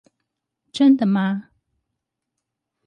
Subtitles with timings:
[0.71, 1.51] 真的嗎